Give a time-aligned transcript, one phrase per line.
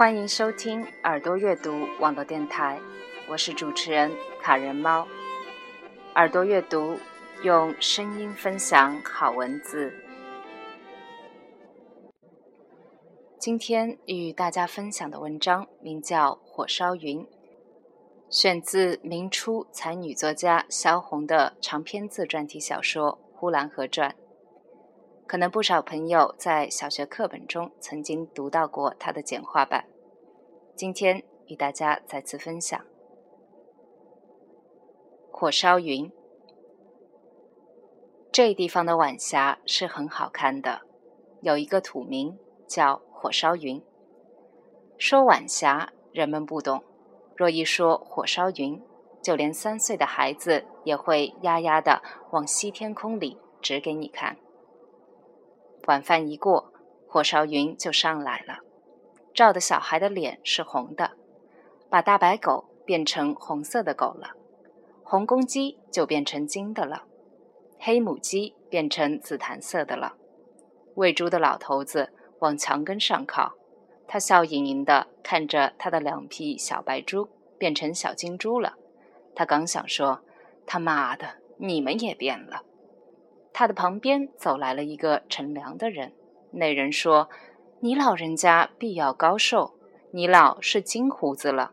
[0.00, 2.80] 欢迎收听耳朵阅读网络电台，
[3.28, 4.10] 我是主持人
[4.40, 5.06] 卡人猫。
[6.14, 6.96] 耳朵阅读
[7.42, 9.92] 用声音分享好文字。
[13.38, 17.20] 今天与大家分享的文章名叫《火烧云》，
[18.30, 24.10] 选自明初才女作家萧红的长篇自传体小说《呼兰河传》。
[25.26, 29.84] 可能不少朋友在小学课本中曾经读到过它的简化版，
[30.80, 32.80] 今天与大家再次分享
[35.30, 36.06] 《火烧云》。
[38.32, 40.80] 这地方的晚霞是很好看的，
[41.42, 43.84] 有一个土名叫火烧云。
[44.96, 46.78] 说晚霞，人们不懂；
[47.36, 48.82] 若一说火烧云，
[49.22, 54.38] 就连三岁的孩子也会呀呀的往西天空里指给你看。
[55.86, 56.72] 晚饭一过，
[57.06, 58.60] 火烧云就上来了，
[59.32, 61.12] 照的小孩的脸是红的，
[61.88, 64.32] 把大白狗变成红色的狗了，
[65.02, 67.04] 红公鸡就变成金的了，
[67.78, 70.14] 黑母鸡变成紫檀色的了。
[70.96, 73.54] 喂猪的老头子往墙根上靠，
[74.06, 78.74] 他笑盈盈的看着他的两匹小白猪变成小金猪了。
[79.34, 80.20] 他刚想说
[80.66, 82.64] ：“他妈的，你们也变了。”
[83.54, 86.12] 他的旁边走来了一个乘凉的人，
[86.52, 87.30] 那人说
[87.82, 89.72] ：“你老人家必要高寿，
[90.10, 91.72] 你老是金胡子了。”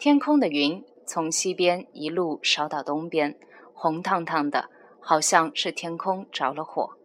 [0.00, 3.38] 天空的云从西边一路烧到东边，
[3.74, 6.96] 红烫烫的，好像是天空着了火。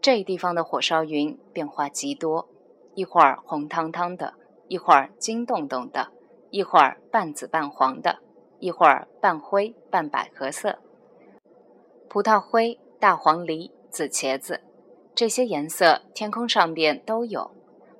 [0.00, 2.48] 这地方的火烧云变化极多，
[2.94, 4.34] 一会儿红烫烫的，
[4.68, 6.12] 一会儿金洞洞的，
[6.50, 8.20] 一会儿半紫半黄的，
[8.60, 10.78] 一会儿半灰半百合色。
[12.08, 14.60] 葡萄灰、大黄梨、紫茄子，
[15.14, 17.52] 这些颜色天空上边都有，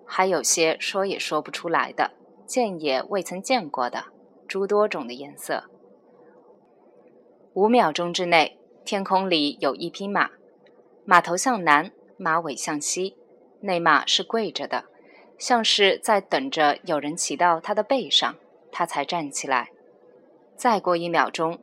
[0.05, 2.11] 还有些说也说不出来的，
[2.45, 4.07] 见也未曾见过的
[4.49, 5.65] 诸多种的颜色。
[7.53, 10.31] 五秒钟之内，天空里有一匹马，
[11.05, 13.17] 马头向南，马尾向西，
[13.61, 14.87] 那马是跪着的，
[15.39, 18.35] 像是在等着有人骑到它的背上，
[18.73, 19.71] 它才站起来。
[20.57, 21.61] 再过一秒钟，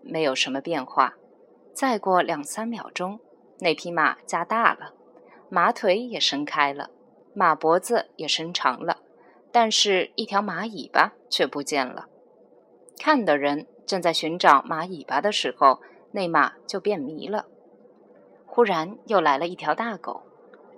[0.00, 1.16] 没有什么变化。
[1.74, 3.20] 再过两三秒钟，
[3.58, 4.92] 那匹马加大了，
[5.48, 6.90] 马腿也伸开了，
[7.34, 8.98] 马脖子也伸长了，
[9.50, 12.06] 但是，一条马尾巴却不见了。
[12.98, 15.80] 看的人正在寻找马尾巴的时候，
[16.12, 17.46] 那马就变迷了。
[18.44, 20.22] 忽然又来了一条大狗，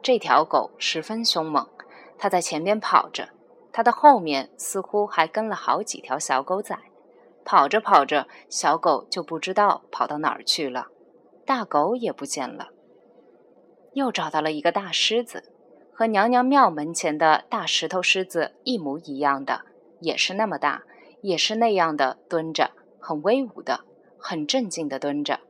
[0.02, 1.68] 这条狗十分凶猛，
[2.18, 3.28] 它在前边跑着，
[3.72, 6.76] 它的后面似乎还跟了好几条小狗仔。
[7.44, 10.88] 跑着跑着，小狗就不知道跑到哪儿去了，
[11.48, 12.68] 大狗也不见了。
[13.94, 15.44] 又找到了一个大狮子，
[15.94, 19.62] 和娘娘庙门前的大石头狮子一模一样的，
[20.00, 20.82] 也是那么大，
[21.22, 23.80] 也是那样的蹲着，很威武的，
[24.18, 25.40] 很镇静的蹲着。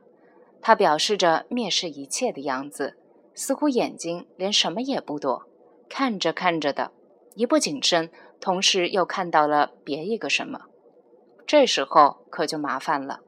[0.61, 2.95] 它表示着蔑视一切的样子，
[3.33, 5.49] 似乎眼睛连什么也不躲，
[5.89, 6.93] 看着看着的，
[7.35, 8.09] 一不谨慎，
[8.39, 10.61] 同时又看到了别一个什么。
[11.45, 13.19] 这时候可就麻烦了，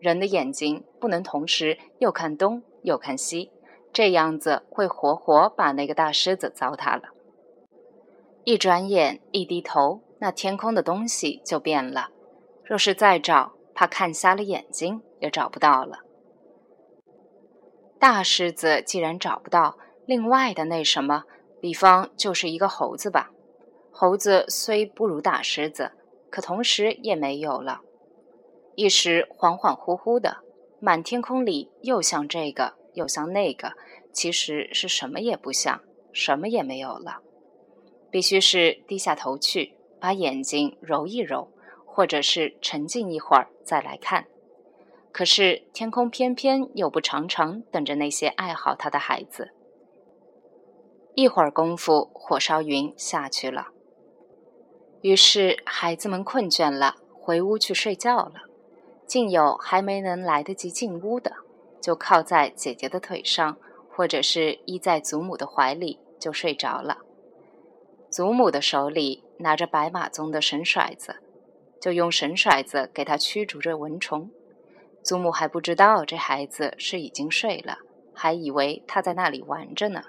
[0.00, 3.50] 人的眼睛不能同时又看东又看西，
[3.92, 7.10] 这样子会活活把那个大狮子糟蹋了。
[8.44, 12.08] 一转眼，一低头，那天空的东西就变了。
[12.64, 16.00] 若是再找，怕看瞎了眼睛也找不到了。
[17.98, 21.24] 大狮子既然找不到，另外的那什么，
[21.60, 23.30] 比方就是一个猴子吧。
[23.92, 25.92] 猴子虽不如大狮子。
[26.30, 27.80] 可同时也没有了，
[28.80, 30.38] 一时恍恍惚惚的，
[30.80, 33.74] 满天空里又像这个又像那个，
[34.10, 35.82] 其实是什么也不像，
[36.14, 37.18] 什么也没有了。
[38.10, 41.52] 必须是低下头去，把眼睛揉一揉，
[41.84, 44.24] 或者是沉静一会儿再来看。
[45.12, 49.50] 可是天空偏偏又不常常等着那些爱好它的孩子。
[51.14, 53.68] 一会儿功夫，火烧云下去了。
[55.02, 58.44] 于是孩子们困倦了，回屋去睡觉了。
[59.10, 61.32] 竟有还没能来得及进屋的，
[61.82, 63.56] 就靠在姐姐的腿上，
[63.90, 66.98] 或者是依在祖母的怀里就睡着了。
[68.08, 71.16] 祖母的手里拿着白马鬃的绳甩子，
[71.80, 74.30] 就用绳甩子给他驱逐着蚊虫。
[75.02, 77.78] 祖母还不知道这孩子是已经睡了，
[78.14, 80.04] 还以为他在那里玩着呢。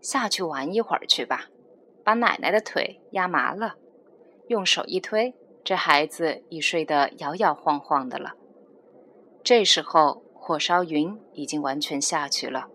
[0.00, 1.48] 下去玩一会儿去吧。
[2.02, 3.76] 把奶奶的腿压麻了，
[4.48, 5.32] 用手一推，
[5.64, 8.34] 这孩子已睡得摇摇晃晃的了。
[9.42, 12.68] 这时候，火烧云已经完全下去了，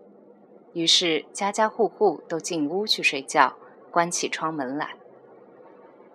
[0.72, 3.56] 于是家家户户都进屋去睡觉，
[3.92, 4.96] 关起窗门来。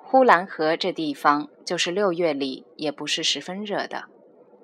[0.03, 4.05] 呼兰河这地方，就是六月里也不是十分热的，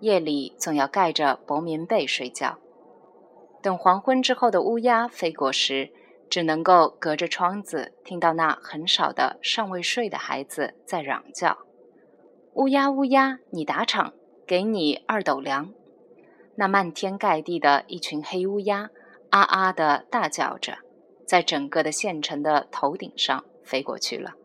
[0.01, 2.59] 夜里总要盖着薄棉被睡觉。
[3.61, 5.91] 等黄昏之后的乌鸦飞过时，
[6.29, 11.57] 只能够隔着窗子听到那很少的尚未睡的孩子在嚷叫
[12.53, 14.13] ：“乌鸦乌鸦，你打场，
[14.45, 15.73] 给你二斗粮。”
[16.55, 18.89] 那漫天盖地的一群黑乌鸦，
[19.29, 20.79] 啊啊的大叫着，
[21.25, 24.35] 在整个的县城的头顶上飞过去了。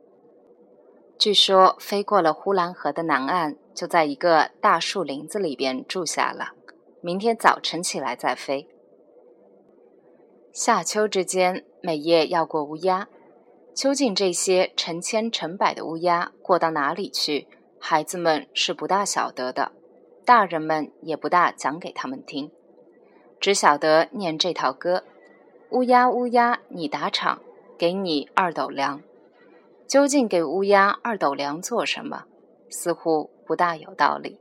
[1.18, 6.52] 据说飞过了呼兰河的南岸，就在一个大树林子里边住下了。
[7.00, 8.68] 明天早晨起来再飞。
[10.52, 13.08] 夏秋之间，每夜要过乌鸦。
[13.74, 17.46] 究竟这些成千成百的乌鸦过到哪里去，
[17.88, 19.70] 孩子们是不大晓得的。
[20.24, 22.50] 大人们也不大讲给他们听，
[23.38, 25.04] 只晓得念这套歌
[25.70, 27.40] ：“乌鸦乌鸦，你打场，
[27.78, 29.00] 给你二斗粮。”
[29.86, 32.24] 究竟给乌鸦二斗粮做什么？
[32.68, 34.40] 似乎不大有道理。